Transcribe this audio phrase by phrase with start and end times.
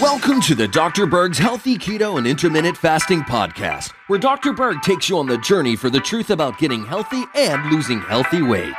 [0.00, 1.06] Welcome to the Dr.
[1.06, 4.52] Berg's Healthy Keto and Intermittent Fasting Podcast, where Dr.
[4.52, 8.42] Berg takes you on the journey for the truth about getting healthy and losing healthy
[8.42, 8.74] weight.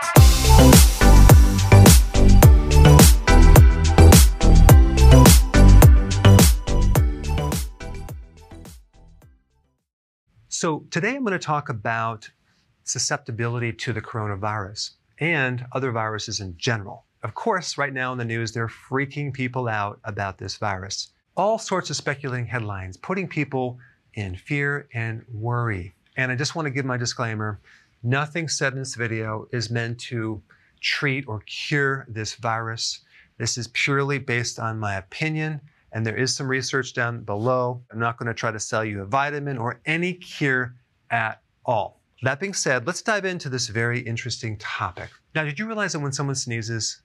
[10.48, 12.30] So, today I'm going to talk about
[12.86, 17.06] susceptibility to the coronavirus and other viruses in general.
[17.26, 21.12] Of course, right now in the news, they're freaking people out about this virus.
[21.36, 23.80] All sorts of speculating headlines, putting people
[24.14, 25.96] in fear and worry.
[26.18, 27.60] And I just want to give my disclaimer
[28.04, 30.40] nothing said in this video is meant to
[30.82, 33.00] treat or cure this virus.
[33.40, 35.60] This is purely based on my opinion,
[35.94, 37.82] and there is some research down below.
[37.92, 40.76] I'm not going to try to sell you a vitamin or any cure
[41.10, 42.02] at all.
[42.22, 45.10] That being said, let's dive into this very interesting topic.
[45.34, 47.02] Now, did you realize that when someone sneezes,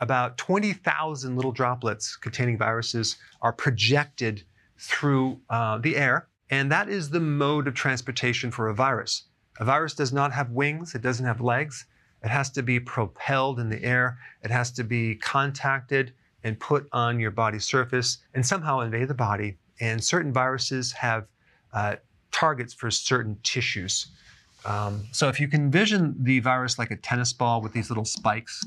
[0.00, 4.42] about 20,000 little droplets containing viruses are projected
[4.78, 9.24] through uh, the air, and that is the mode of transportation for a virus.
[9.58, 11.86] A virus does not have wings, it doesn't have legs.
[12.22, 16.88] It has to be propelled in the air, it has to be contacted and put
[16.92, 19.58] on your body surface and somehow invade the body.
[19.80, 21.26] And certain viruses have
[21.72, 21.96] uh,
[22.32, 24.08] targets for certain tissues.
[24.64, 28.04] Um, so if you can envision the virus like a tennis ball with these little
[28.04, 28.64] spikes,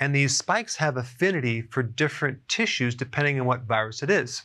[0.00, 4.42] and these spikes have affinity for different tissues depending on what virus it is.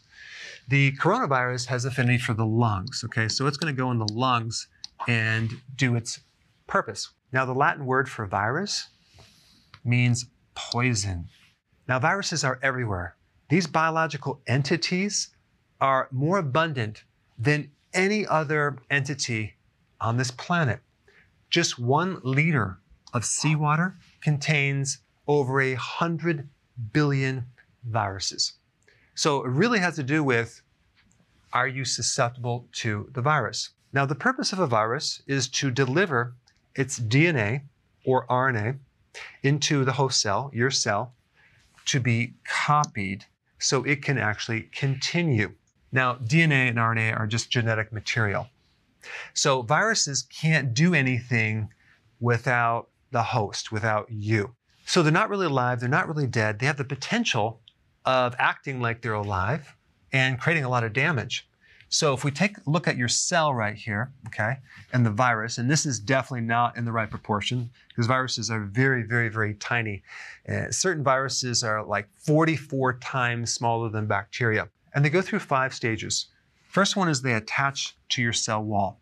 [0.68, 3.28] The coronavirus has affinity for the lungs, okay?
[3.28, 4.68] So it's going to go in the lungs
[5.08, 6.20] and do its
[6.68, 7.10] purpose.
[7.32, 8.88] Now, the Latin word for virus
[9.84, 11.28] means poison.
[11.88, 13.16] Now, viruses are everywhere.
[13.50, 15.30] These biological entities
[15.82, 17.04] are more abundant
[17.38, 19.56] than any other entity
[20.00, 20.82] on this planet.
[21.50, 22.78] Just one liter
[23.14, 26.50] of seawater contains over a hundred
[26.92, 27.46] billion
[27.86, 28.54] viruses.
[29.14, 30.62] So it really has to do with
[31.54, 33.70] are you susceptible to the virus?
[33.94, 36.36] Now, the purpose of a virus is to deliver
[36.76, 37.62] its DNA
[38.06, 38.78] or RNA
[39.44, 41.14] into the host cell, your cell,
[41.86, 43.26] to be copied
[43.60, 45.52] so it can actually continue.
[45.92, 48.48] Now, DNA and RNA are just genetic material.
[49.34, 51.70] So viruses can't do anything
[52.20, 54.56] without the host, without you.
[54.90, 56.58] So they're not really alive, they're not really dead.
[56.58, 57.62] They have the potential
[58.06, 59.76] of acting like they're alive
[60.12, 61.48] and creating a lot of damage.
[61.90, 64.58] So if we take a look at your cell right here, okay,
[64.92, 68.62] and the virus, and this is definitely not in the right proportion because viruses are
[68.62, 70.02] very, very, very tiny.
[70.52, 74.70] Uh, certain viruses are like 44 times smaller than bacteria.
[74.96, 76.30] And they go through five stages.
[76.68, 79.00] First one is they attach to your cell wall.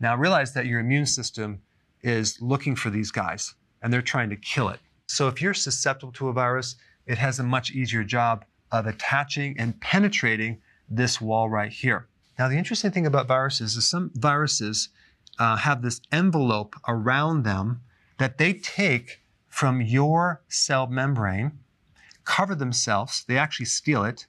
[0.00, 1.62] Now realize that your immune system
[2.02, 4.80] is looking for these guys and they're trying to kill it.
[5.12, 9.54] So if you're susceptible to a virus, it has a much easier job of attaching
[9.58, 12.08] and penetrating this wall right here.
[12.38, 14.88] Now, the interesting thing about viruses is some viruses
[15.38, 17.82] uh, have this envelope around them
[18.18, 21.58] that they take from your cell membrane,
[22.24, 24.26] cover themselves, they actually steal it,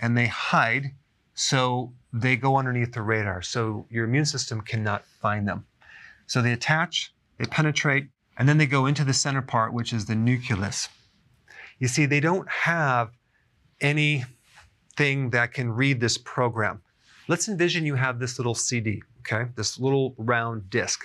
[0.00, 0.90] and they hide
[1.34, 3.42] so they go underneath the radar.
[3.42, 5.66] So your immune system cannot find them.
[6.26, 10.06] So they attach, they penetrate, and then they go into the center part, which is
[10.06, 10.88] the nucleus.
[11.78, 13.10] You see, they don't have
[13.80, 16.82] anything that can read this program.
[17.28, 19.50] Let's envision you have this little CD, okay?
[19.56, 21.00] This little round disc,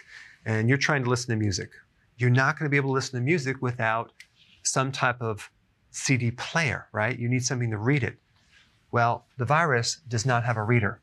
[0.46, 1.72] and you're trying to listen to music.
[2.18, 4.12] You're not going to be able to listen to music without
[4.64, 5.50] some type of
[5.90, 7.18] CD player, right?
[7.18, 8.18] You need something to read it.
[8.92, 11.02] Well, the virus does not have a reader.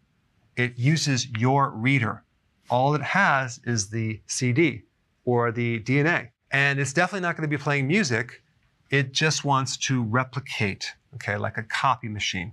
[0.57, 2.23] It uses your reader.
[2.71, 4.83] All it has is the CD
[5.29, 6.31] or the DNA.
[6.51, 8.43] And it's definitely not going to be playing music.
[8.89, 12.53] It just wants to replicate, okay, like a copy machine.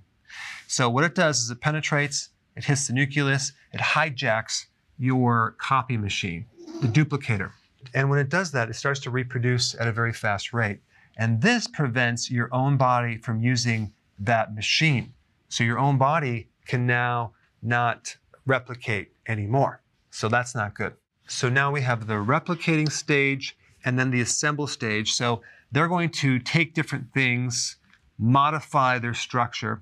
[0.68, 4.66] So what it does is it penetrates, it hits the nucleus, it hijacks
[4.98, 6.48] your copy machine,
[6.82, 7.52] the duplicator.
[7.94, 10.82] And when it does that, it starts to reproduce at a very fast rate.
[11.16, 15.14] And this prevents your own body from using that machine.
[15.48, 19.82] So your own body can now not replicate anymore.
[20.12, 20.96] So that's not good.
[21.28, 25.14] So now we have the replicating stage and then the assemble stage.
[25.14, 25.42] So
[25.72, 27.78] they're going to take different things,
[28.18, 29.82] modify their structure,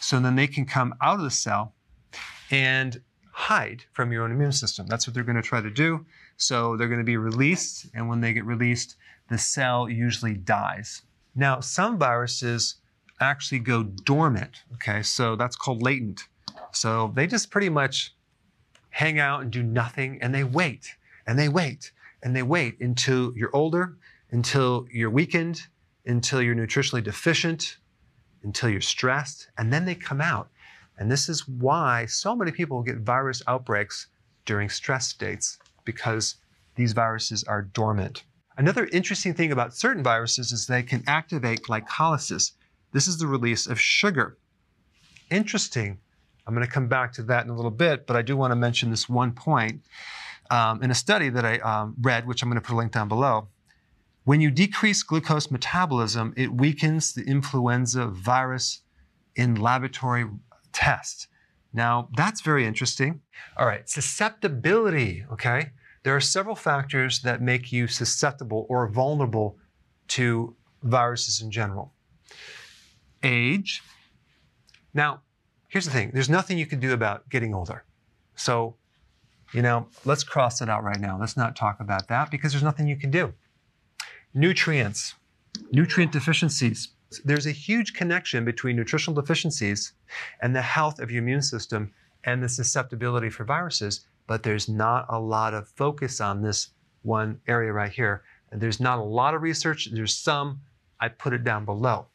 [0.00, 1.74] so then they can come out of the cell
[2.50, 3.00] and
[3.32, 4.86] hide from your own immune system.
[4.86, 6.06] That's what they're going to try to do.
[6.36, 8.96] So they're going to be released, and when they get released,
[9.28, 11.02] the cell usually dies.
[11.34, 12.76] Now, some viruses
[13.20, 15.02] actually go dormant, okay?
[15.02, 16.28] So that's called latent.
[16.72, 18.14] So they just pretty much
[18.96, 20.96] hang out and do nothing, and they wait,
[21.26, 23.94] and they wait, and they wait until you're older,
[24.30, 25.60] until you're weakened,
[26.06, 27.76] until you're nutritionally deficient,
[28.42, 30.48] until you're stressed, and then they come out.
[30.96, 34.06] And this is why so many people get virus outbreaks
[34.46, 36.36] during stress states because
[36.76, 38.24] these viruses are dormant.
[38.56, 42.52] Another interesting thing about certain viruses is they can activate glycolysis.
[42.92, 44.38] This is the release of sugar.
[45.30, 45.98] Interesting.
[46.46, 48.52] I'm going to come back to that in a little bit, but I do want
[48.52, 49.82] to mention this one point.
[50.50, 52.92] Um, in a study that I um, read, which I'm going to put a link
[52.92, 53.48] down below,
[54.24, 58.82] when you decrease glucose metabolism, it weakens the influenza virus
[59.34, 60.26] in laboratory
[60.72, 61.28] tests.
[61.72, 63.20] Now, that's very interesting.
[63.56, 65.70] All right, susceptibility, okay?
[66.04, 69.58] There are several factors that make you susceptible or vulnerable
[70.08, 71.92] to viruses in general.
[73.22, 73.82] Age.
[74.94, 75.22] Now,
[75.68, 77.84] here's the thing there's nothing you can do about getting older.
[78.34, 78.76] So,
[79.52, 81.18] you know, let's cross it out right now.
[81.18, 83.32] Let's not talk about that because there's nothing you can do.
[84.34, 85.14] Nutrients,
[85.72, 86.88] nutrient deficiencies.
[87.24, 89.92] There's a huge connection between nutritional deficiencies
[90.42, 91.92] and the health of your immune system
[92.24, 96.70] and the susceptibility for viruses, but there's not a lot of focus on this
[97.02, 98.22] one area right here.
[98.52, 99.88] There's not a lot of research.
[99.92, 100.60] There's some.
[101.00, 102.06] I put it down below.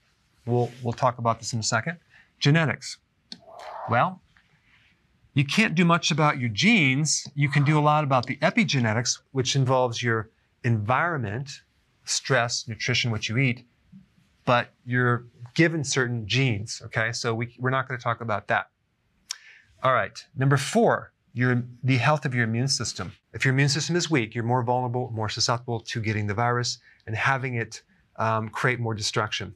[0.46, 1.98] We'll, we'll talk about this in a second.
[2.40, 2.98] Genetics.
[3.92, 4.22] Well,
[5.34, 7.28] you can't do much about your genes.
[7.36, 10.30] You can do a lot about the epigenetics, which involves your
[10.64, 11.50] environment,
[12.06, 13.66] stress, nutrition, what you eat,
[14.46, 17.12] but you're given certain genes, okay?
[17.12, 18.70] So we, we're not going to talk about that.
[19.84, 23.12] All right, number four, your, the health of your immune system.
[23.34, 26.80] If your immune system is weak, you're more vulnerable, more susceptible to getting the virus
[27.08, 27.82] and having it
[28.16, 29.54] um, create more destruction.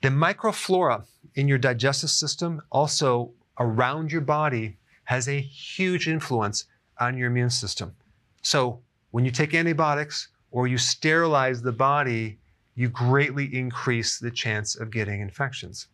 [0.00, 1.04] The microflora
[1.36, 6.64] in your digestive system, also around your body, has a huge influence
[7.00, 7.94] on your immune system.
[8.42, 12.38] So when you take antibiotics or you sterilize the body,
[12.74, 15.88] you greatly increase the chance of getting infections.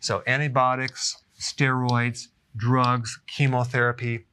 [0.00, 4.26] So antibiotics, steroids, drugs, chemotherapy,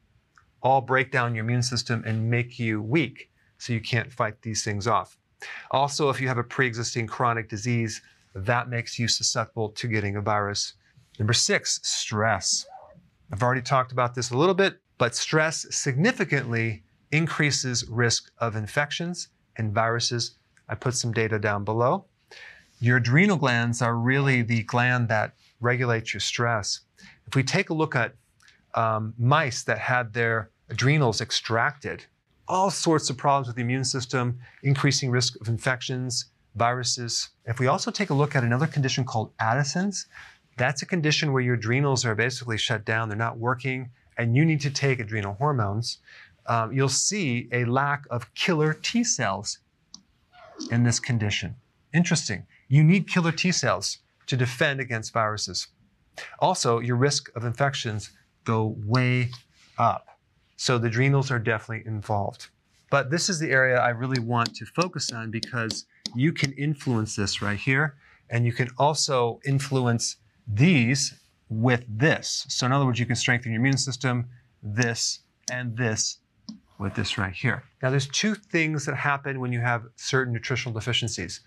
[0.62, 4.63] all break down your immune system and make you weak so you can't fight these
[4.63, 5.18] things off.
[5.72, 8.01] Also, if you have a pre-existing chronic disease,
[8.33, 10.74] that makes you susceptible to getting a virus.
[11.18, 12.66] Number six, stress.
[13.32, 19.30] I've already talked about this a little bit, but stress significantly increases risk of infections
[19.58, 20.36] and viruses.
[20.68, 22.06] I put some data down below.
[22.80, 26.82] Your adrenal glands are really the gland that regulates your stress.
[27.28, 28.16] If we take a look at
[28.74, 32.06] um, mice that had their adrenals extracted,
[32.48, 36.26] all sorts of problems with the immune system, increasing risk of infections,
[36.56, 37.30] viruses.
[37.46, 40.08] If we also take a look at another condition called Addison's,
[40.57, 44.46] that's a condition where your adrenals are basically shut down, they're not working, and you
[44.46, 46.00] need to take adrenal hormones.
[46.48, 49.60] Um, you'll see a lack of killer T cells
[50.72, 51.56] in this condition.
[51.94, 52.46] Interesting.
[52.68, 55.68] You need killer T cells to defend against viruses.
[56.40, 58.12] Also, your risk of infections
[58.46, 59.30] go way
[59.78, 60.08] up.
[60.56, 62.48] So the adrenals are definitely involved.
[62.89, 67.15] But this is the area I really want to focus on because you can influence
[67.15, 67.96] this right here.
[68.30, 72.46] And you can also influence these with this.
[72.50, 74.28] So in other words, you can strengthen your immune system,
[74.64, 75.20] this,
[75.52, 76.20] and this
[76.80, 77.64] with this right here.
[77.82, 81.42] Now, there's two things that happen when you have certain nutritional deficiencies.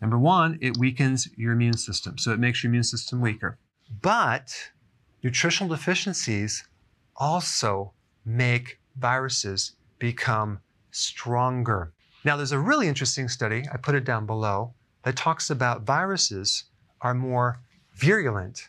[0.00, 3.58] Number one, it weakens your immune system, so it makes your immune system weaker.
[4.02, 4.54] But
[5.22, 6.64] nutritional deficiencies
[7.16, 7.92] also
[8.24, 10.58] make viruses become
[10.90, 11.92] stronger.
[12.24, 16.64] Now, there's a really interesting study, I put it down below, that talks about viruses
[17.00, 17.60] are more
[17.94, 18.68] virulent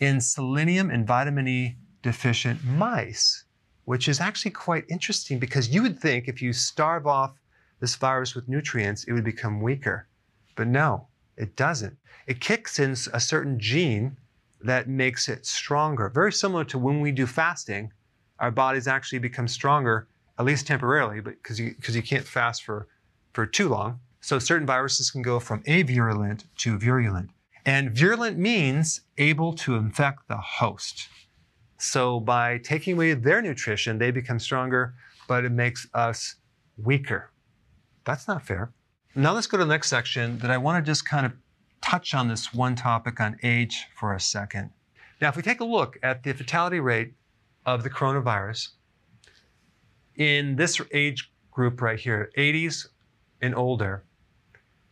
[0.00, 3.44] in selenium and vitamin E deficient mice
[3.84, 7.32] which is actually quite interesting because you would think if you starve off
[7.80, 10.08] this virus with nutrients, it would become weaker.
[10.56, 11.96] But no, it doesn't.
[12.26, 14.16] It kicks in a certain gene
[14.62, 16.08] that makes it stronger.
[16.08, 17.92] Very similar to when we do fasting,
[18.38, 20.08] our bodies actually become stronger,
[20.38, 22.88] at least temporarily, because you, cause you can't fast for,
[23.34, 24.00] for too long.
[24.22, 27.28] So certain viruses can go from avirulent to virulent.
[27.66, 31.08] And virulent means able to infect the host.
[31.78, 34.94] So by taking away their nutrition, they become stronger,
[35.28, 36.36] but it makes us
[36.76, 37.30] weaker.
[38.04, 38.72] That's not fair.
[39.14, 41.32] Now let's go to the next section that I want to just kind of
[41.80, 44.70] touch on this one topic on age for a second.
[45.20, 47.14] Now, if we take a look at the fatality rate
[47.64, 48.70] of the coronavirus
[50.16, 52.88] in this age group right here, 80s
[53.40, 54.04] and older,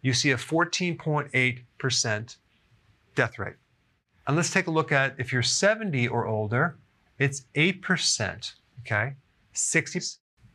[0.00, 2.36] you see a 14.8%
[3.14, 3.56] death rate.
[4.26, 6.78] And let's take a look at if you're 70 or older,
[7.18, 8.52] it's 8%.
[8.80, 9.14] Okay.
[9.52, 10.00] 60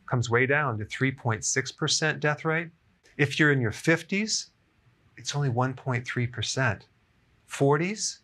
[0.06, 2.68] comes way down to 3.6% death rate.
[3.16, 4.50] If you're in your 50s,
[5.16, 6.80] it's only 1.3%.
[7.50, 8.18] 40s,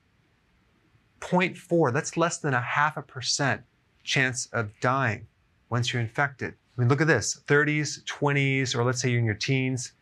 [1.21, 1.93] 0.4.
[1.93, 3.63] That's less than a half a percent
[4.03, 5.27] chance of dying
[5.71, 6.55] once you're infected.
[6.77, 9.93] I mean, look at this 30s, 20s, or let's say you're in your teens,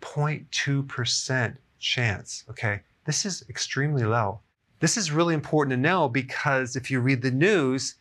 [0.00, 2.44] 0.2% chance.
[2.50, 2.80] Okay.
[3.08, 4.40] This is extremely low.
[4.80, 7.94] This is really important to know because if you read the news,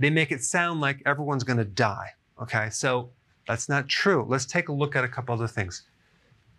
[0.00, 2.08] they make it sound like everyone's going to die.
[2.42, 3.10] Okay, so
[3.46, 4.26] that's not true.
[4.28, 5.84] Let's take a look at a couple other things.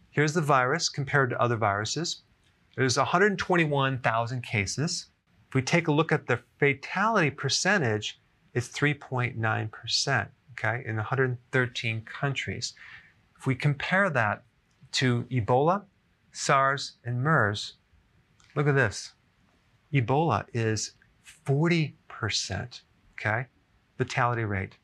[0.09, 2.21] Here's the virus compared to other viruses.
[2.77, 5.07] There's 121,000 cases.
[5.49, 8.21] If we take a look at the fatality percentage,
[8.53, 12.73] it's 3.9%, okay, in 113 countries.
[13.37, 14.43] If we compare that
[14.93, 15.83] to Ebola,
[16.31, 17.73] SARS, and MERS,
[18.55, 19.13] look at this.
[19.93, 20.93] Ebola is
[21.45, 22.81] 40%,
[23.13, 23.45] okay,
[23.97, 24.77] fatality rate.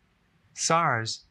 [0.54, 1.24] SARS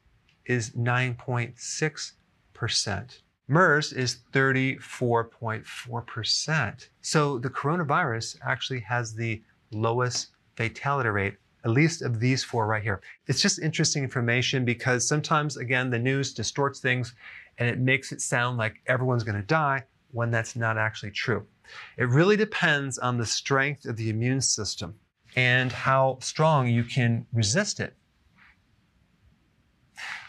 [0.46, 3.18] is 9.6%.
[3.48, 6.88] MERS is 34.4%.
[7.02, 9.40] So the coronavirus actually has the
[9.70, 13.00] lowest fatality rate, at least of these four right here.
[13.26, 17.14] It's just interesting information because sometimes, again, the news distorts things
[17.58, 21.46] and it makes it sound like everyone's going to die when that's not actually true.
[21.96, 24.94] It really depends on the strength of the immune system
[25.36, 27.94] and how strong you can resist it.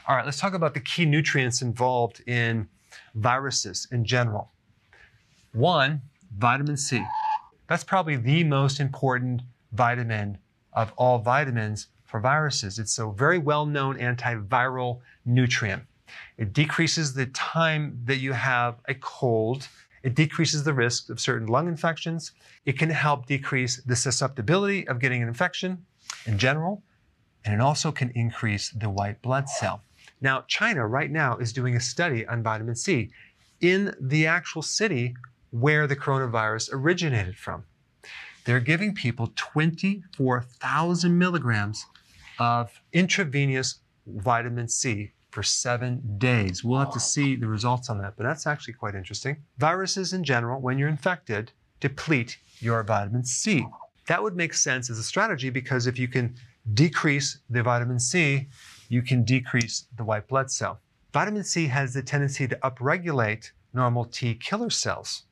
[0.07, 2.67] All right, let's talk about the key nutrients involved in
[3.15, 4.51] viruses in general.
[5.53, 6.01] One,
[6.37, 7.03] vitamin C.
[7.67, 9.41] That's probably the most important
[9.73, 10.37] vitamin
[10.73, 12.79] of all vitamins for viruses.
[12.79, 15.83] It's a very well known antiviral nutrient.
[16.37, 19.67] It decreases the time that you have a cold
[20.03, 22.31] it decreases the risk of certain lung infections.
[22.65, 25.85] It can help decrease the susceptibility of getting an infection
[26.25, 26.83] in general,
[27.43, 29.81] and it also can increase the white blood cell.
[30.21, 33.11] Now, China right now is doing a study on vitamin C
[33.61, 35.15] in the actual city
[35.51, 37.63] where the coronavirus originated from.
[38.45, 41.85] They're giving people 24,000 milligrams
[42.39, 46.63] of intravenous vitamin C for seven days.
[46.63, 49.37] We'll have to see the results on that, but that's actually quite interesting.
[49.59, 53.63] Viruses in general, when you're infected, deplete your vitamin C.
[54.07, 56.33] That would make sense as a strategy because if you can
[56.73, 58.47] decrease the vitamin C,
[58.89, 60.79] you can decrease the white blood cell.
[61.13, 65.25] Vitamin C has the tendency to upregulate normal T killer cells.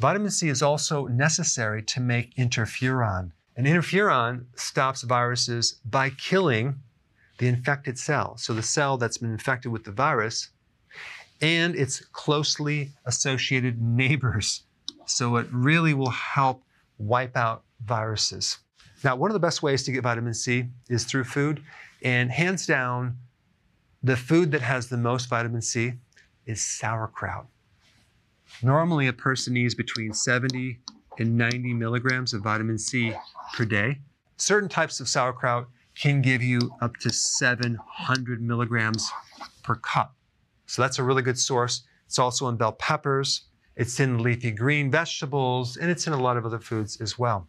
[0.00, 3.30] Vitamin C is also necessary to make interferon.
[3.56, 6.82] And interferon stops viruses by killing
[7.38, 10.50] the infected cell, so the cell that's been infected with the virus,
[11.40, 14.62] and its closely associated neighbors.
[15.06, 16.62] So it really will help
[16.98, 18.58] wipe out viruses.
[19.02, 21.62] Now, one of the best ways to get vitamin C is through food,
[22.02, 23.18] and hands down,
[24.02, 25.94] the food that has the most vitamin C
[26.46, 27.46] is sauerkraut.
[28.62, 30.78] Normally, a person needs between 70
[31.18, 33.12] and 90 milligrams of vitamin C
[33.54, 33.98] per day.
[34.36, 39.10] Certain types of sauerkraut can give you up to 700 milligrams
[39.62, 40.14] per cup.
[40.66, 41.82] So that's a really good source.
[42.06, 43.42] It's also in bell peppers,
[43.76, 47.48] it's in leafy green vegetables, and it's in a lot of other foods as well.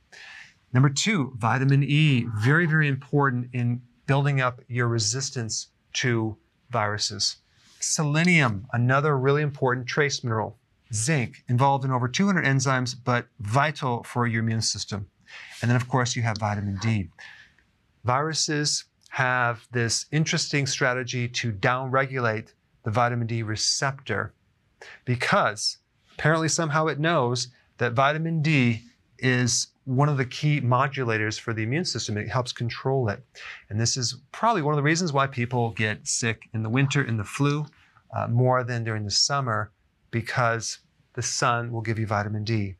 [0.73, 6.37] Number two, vitamin E, very, very important in building up your resistance to
[6.69, 7.37] viruses.
[7.79, 10.57] Selenium, another really important trace mineral.
[10.93, 15.07] Zinc, involved in over 200 enzymes, but vital for your immune system.
[15.61, 17.09] And then, of course, you have vitamin D.
[18.05, 24.31] Viruses have this interesting strategy to downregulate the vitamin D receptor
[25.05, 25.79] because
[26.13, 27.47] apparently somehow it knows
[27.79, 28.83] that vitamin D
[29.17, 32.15] is one of the key modulators for the immune system.
[32.15, 33.23] It helps control it.
[33.69, 37.03] And this is probably one of the reasons why people get sick in the winter
[37.03, 37.65] in the flu
[38.15, 39.71] uh, more than during the summer
[40.11, 40.77] because
[41.13, 42.75] the sun will give you vitamin D.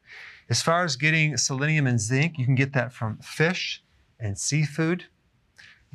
[0.52, 3.82] As far as getting selenium and zinc, you can get that from fish
[4.20, 5.06] and seafood.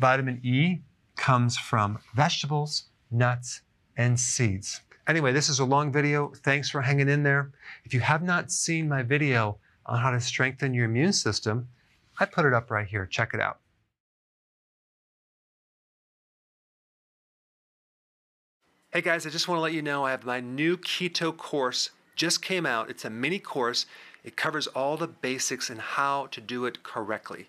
[0.01, 0.81] Vitamin E
[1.17, 3.61] comes from vegetables, nuts,
[3.99, 4.81] and seeds.
[5.07, 6.33] Anyway, this is a long video.
[6.37, 7.53] Thanks for hanging in there.
[7.85, 11.69] If you have not seen my video on how to strengthen your immune system,
[12.19, 13.05] I put it up right here.
[13.05, 13.59] Check it out.
[18.93, 21.91] Hey guys, I just want to let you know I have my new keto course
[22.17, 22.89] just came out.
[22.89, 23.85] It's a mini course.
[24.25, 27.49] It covers all the basics and how to do it correctly.